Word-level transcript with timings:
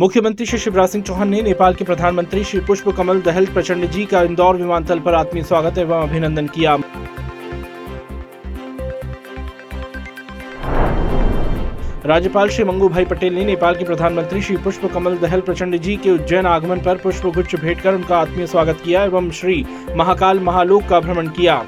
मुख्यमंत्री 0.00 0.46
श्री 0.46 0.58
शिवराज 0.58 0.88
सिंह 0.88 1.02
चौहान 1.04 1.28
ने 1.28 1.40
नेपाल 1.42 1.74
के 1.74 1.84
प्रधानमंत्री 1.84 2.42
श्री 2.44 2.60
पुष्प 2.60 2.88
कमल 2.88 3.20
दहल 3.22 3.44
प्रचंड 3.46 3.86
जी 3.90 4.04
का 4.04 4.22
इंदौर 4.22 4.56
विमानतल 4.56 5.00
पर 5.00 5.14
आत्मीय 5.14 5.42
स्वागत 5.42 5.78
एवं 5.78 6.02
अभिनंदन 6.02 6.46
किया। 6.46 6.74
राज्यपाल 12.06 12.48
श्री 12.48 12.64
मंगू 12.64 12.88
भाई 12.88 13.04
पटेल 13.04 13.34
ने 13.34 13.44
नेपाल 13.44 13.76
के 13.76 13.84
प्रधानमंत्री 13.84 14.42
श्री 14.42 14.56
पुष्प 14.56 14.90
कमल 14.94 15.16
दहल 15.18 15.40
प्रचंड 15.40 15.76
जी 15.76 15.96
के 15.96 16.10
उज्जैन 16.10 16.46
आगमन 16.46 16.80
पर 16.80 16.96
पुष्प 16.96 17.26
गुच्छ 17.26 17.54
भेंट 17.56 17.80
कर 17.80 17.94
उनका 17.94 18.18
आत्मीय 18.18 18.46
स्वागत 18.46 18.80
किया 18.84 19.04
एवं 19.04 19.30
श्री 19.30 19.64
महाकाल 19.96 20.40
महालोक 20.40 20.88
का 20.88 21.00
भ्रमण 21.00 21.28
किया। 21.30 21.64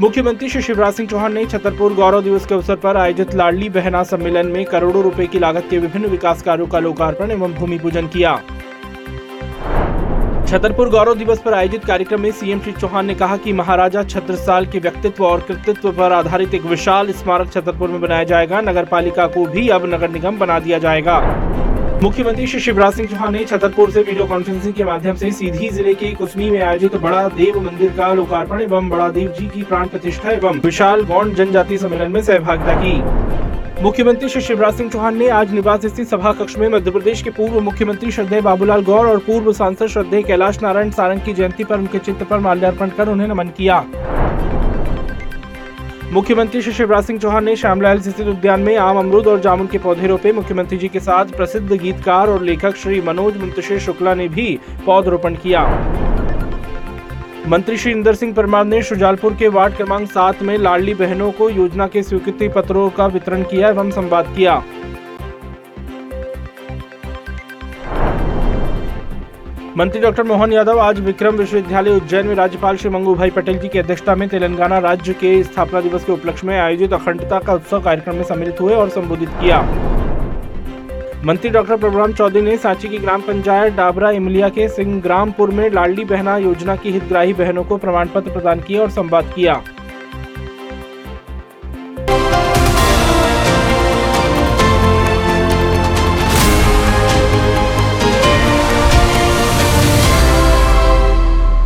मुख्यमंत्री 0.00 0.48
श्री 0.48 0.60
शिवराज 0.62 0.94
सिंह 0.94 1.08
चौहान 1.08 1.32
ने 1.32 1.44
छतरपुर 1.46 1.92
गौरव 1.94 2.22
दिवस 2.22 2.46
के 2.46 2.54
अवसर 2.54 2.76
पर 2.76 2.96
आयोजित 2.96 3.34
लाडली 3.34 3.68
बहना 3.68 4.02
सम्मेलन 4.02 4.46
में 4.46 4.64
करोड़ों 4.64 5.02
रुपए 5.02 5.26
की 5.26 5.38
लागत 5.38 5.66
के 5.70 5.78
विभिन्न 5.78 6.06
विकास 6.06 6.42
कार्यों 6.42 6.66
का 6.66 6.78
लोकार्पण 6.78 7.30
एवं 7.30 7.54
भूमि 7.54 7.78
पूजन 7.78 8.06
किया। 8.06 8.34
छतरपुर 10.46 10.90
गौरव 10.90 11.14
दिवस 11.14 11.38
पर 11.38 11.54
आयोजित 11.54 11.84
कार्यक्रम 11.84 12.20
में 12.20 12.30
सीएम 12.32 12.60
श्री 12.60 12.72
चौहान 12.72 13.06
ने 13.06 13.14
कहा 13.14 13.36
कि 13.36 13.52
महाराजा 13.52 14.02
छत्रसाल 14.04 14.66
के 14.66 14.78
व्यक्तित्व 14.78 15.24
और 15.24 15.40
कृतित्व 15.40 15.90
पर 15.92 16.12
आधारित 16.12 16.54
एक 16.54 16.66
विशाल 16.66 17.12
स्मारक 17.14 17.52
छतरपुर 17.52 17.88
में 17.88 18.00
बनाया 18.00 18.24
जाएगा। 18.24 18.60
नगर 18.60 18.84
पालिका 18.84 19.26
को 19.28 19.46
भी 19.46 19.68
अब 19.68 19.94
नगर 19.94 20.10
निगम 20.10 20.38
बना 20.38 20.58
दिया 20.58 20.78
जाएगा। 20.78 21.18
मुख्यमंत्री 22.02 22.46
श्री 22.46 22.58
शिवराज 22.60 22.94
सिंह 22.94 23.08
चौहान 23.08 23.32
ने 23.32 23.44
छतरपुर 23.44 23.90
से 23.90 24.00
वीडियो 24.00 24.24
कॉन्फ्रेंसिंग 24.26 24.72
के 24.74 24.84
माध्यम 24.84 25.14
से 25.16 25.30
सीधी 25.32 25.68
ज़िले 25.68 25.94
के 25.94 26.10
कुसमी 26.14 26.48
में 26.50 26.60
आयोजित 26.62 26.96
बड़ा 26.96 27.28
देव 27.28 27.58
मंदिर 27.60 27.92
का 27.96 28.12
लोकार्पण 28.14 28.60
एवं 28.60 28.88
बड़ा 28.88 29.08
देव 29.08 29.32
जी 29.38 29.46
की 29.46 29.62
प्राण 29.62 29.86
प्रतिष्ठा 29.88 30.30
एवं 30.30 30.58
विशाल 30.64 31.04
गौंड 31.04 31.34
जनजाति 31.36 31.78
सम्मेलन 31.78 32.12
में 32.12 32.20
सहभागिता 32.22 32.74
की। 32.82 33.82
मुख्यमंत्री 33.82 34.28
श्री 34.28 34.42
शिवराज 34.42 34.74
सिंह 34.74 34.90
चौहान 34.90 35.16
ने 35.16 35.28
आज 35.30 35.52
निवास 35.52 35.86
स्थित 35.86 36.08
सभा 36.08 36.32
कक्ष 36.32 36.56
में 36.58 36.68
मध्य 36.68 36.90
प्रदेश 36.90 37.22
के 37.22 37.30
पूर्व 37.30 37.60
मुख्यमंत्री 37.60 38.10
श्रद्धेय 38.10 38.40
बाबूलाल 38.40 38.82
गौर 38.84 39.06
और 39.06 39.18
पूर्व 39.26 39.52
सांसद 39.52 39.86
श्रद्धेय 39.86 40.22
कैलाश 40.22 40.62
नारायण 40.62 40.90
सारंग 40.90 41.20
की 41.20 41.32
जयंती 41.32 41.64
पर 41.64 41.78
उनके 41.78 41.98
चित्र 42.00 42.24
पर 42.24 42.38
माल्यार्पण 42.40 42.90
कर 42.98 43.08
उन्हें 43.08 43.28
नमन 43.28 43.48
किया। 43.56 43.84
मुख्यमंत्री 46.12 46.60
श्री 46.62 46.72
शिवराज 46.72 47.04
सिंह 47.04 47.18
चौहान 47.18 47.44
ने 47.44 47.54
श्यामलाल 47.56 48.00
स्थित 48.00 48.26
उद्यान 48.28 48.60
में 48.60 48.76
आम 48.76 48.98
अमरूद 48.98 49.26
और 49.26 49.40
जामुन 49.40 49.66
के 49.66 49.78
पौधे 49.78 50.06
रोपे। 50.06 50.32
मुख्यमंत्री 50.32 50.78
जी 50.78 50.88
के 50.88 51.00
साथ 51.00 51.34
प्रसिद्ध 51.36 51.72
गीतकार 51.72 52.28
और 52.28 52.42
लेखक 52.42 52.76
श्री 52.76 53.00
मनोज 53.00 53.36
मुंतशिर 53.36 53.78
शुक्ला 53.78 54.14
ने 54.14 54.28
भी 54.28 54.58
पौधरोपण 54.86 55.34
किया। 55.34 55.62
मंत्री 57.48 57.76
श्री 57.76 57.92
इंदर 57.92 58.14
सिंह 58.14 58.32
परमार 58.34 58.64
ने 58.64 58.82
शुजालपुर 58.82 59.34
के 59.34 59.48
वार्ड 59.48 59.74
क्रमांक 59.74 60.08
सात 60.10 60.42
में 60.42 60.56
लाडली 60.58 60.94
बहनों 60.94 61.30
को 61.32 61.50
योजना 61.50 61.86
के 61.86 62.02
स्वीकृति 62.02 62.48
पत्रों 62.48 62.88
का 62.90 63.06
वितरण 63.06 63.42
किया 63.42 63.68
एवं 63.68 63.90
संवाद 63.90 64.32
किया। 64.36 64.62
मंत्री 69.76 70.00
डॉक्टर 70.00 70.22
मोहन 70.22 70.52
यादव 70.52 70.78
आज 70.80 71.00
विक्रम 71.00 71.34
विश्वविद्यालय 71.36 71.90
उज्जैन 71.90 72.26
में 72.26 72.34
राज्यपाल 72.34 72.76
श्री 72.76 72.90
मंगू 72.90 73.14
भाई 73.14 73.30
पटेल 73.30 73.58
जी 73.58 73.68
की 73.68 73.78
अध्यक्षता 73.78 74.14
में 74.14 74.28
तेलंगाना 74.28 74.78
राज्य 74.78 75.12
के 75.12 75.42
स्थापना 75.42 75.80
दिवस 75.80 76.04
के 76.04 76.12
उपलक्ष्य 76.12 76.46
में 76.46 76.56
आयोजित 76.58 76.92
अखंडता 76.92 77.38
का 77.38 77.54
उत्सव 77.54 77.82
कार्यक्रम 77.82 78.16
में 78.16 78.22
सम्मिलित 78.24 78.60
हुए 78.60 78.74
और 78.74 78.88
संबोधित 78.88 79.28
किया। 79.40 79.60
मंत्री 81.24 81.50
डॉक्टर 81.50 81.76
प्रभुराम 81.76 82.12
चौधरी 82.12 82.42
ने 82.42 82.56
सांची 82.56 82.88
की 82.88 82.98
ग्राम 82.98 83.20
पंचायत 83.20 83.74
डाबरा 83.74 84.10
इमलिया 84.12 84.48
के 84.48 84.68
सिंहग्रामपुर 84.68 85.50
में 85.50 85.68
लाडली 85.70 86.04
बहना 86.04 86.36
योजना 86.38 86.76
की 86.76 86.92
हितग्राही 86.92 87.32
बहनों 87.34 87.64
को 87.64 87.76
प्रमाण 87.76 88.08
पत्र 88.08 88.32
प्रदान 88.32 88.60
किया 88.60 88.82
और 88.82 88.90
संवाद 88.90 89.32
किया। 89.36 89.62